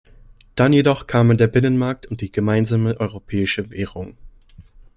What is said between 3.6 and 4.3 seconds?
Währung.